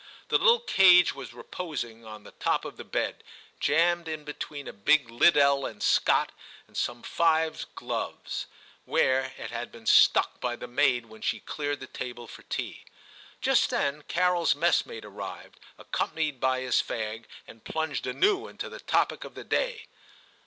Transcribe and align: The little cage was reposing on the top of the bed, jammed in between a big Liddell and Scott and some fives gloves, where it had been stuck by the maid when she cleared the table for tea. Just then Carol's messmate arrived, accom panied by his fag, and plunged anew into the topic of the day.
The 0.29 0.39
little 0.39 0.61
cage 0.61 1.13
was 1.13 1.31
reposing 1.31 2.05
on 2.07 2.23
the 2.23 2.31
top 2.31 2.65
of 2.65 2.75
the 2.75 2.83
bed, 2.83 3.23
jammed 3.59 4.07
in 4.07 4.23
between 4.23 4.67
a 4.67 4.73
big 4.73 5.11
Liddell 5.11 5.67
and 5.67 5.83
Scott 5.83 6.31
and 6.65 6.75
some 6.75 7.03
fives 7.03 7.67
gloves, 7.75 8.47
where 8.85 9.35
it 9.37 9.51
had 9.51 9.71
been 9.71 9.85
stuck 9.85 10.39
by 10.41 10.55
the 10.55 10.65
maid 10.65 11.05
when 11.05 11.21
she 11.21 11.39
cleared 11.39 11.81
the 11.81 11.85
table 11.85 12.25
for 12.25 12.41
tea. 12.41 12.83
Just 13.41 13.69
then 13.69 14.01
Carol's 14.07 14.55
messmate 14.55 15.05
arrived, 15.05 15.59
accom 15.77 16.13
panied 16.13 16.39
by 16.39 16.61
his 16.61 16.81
fag, 16.81 17.25
and 17.47 17.63
plunged 17.63 18.07
anew 18.07 18.47
into 18.47 18.69
the 18.69 18.79
topic 18.79 19.23
of 19.23 19.35
the 19.35 19.43
day. 19.43 19.85